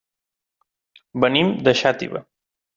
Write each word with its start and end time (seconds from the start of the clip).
Venim 1.25 1.53
de 1.69 1.77
Xàtiva. 1.85 2.27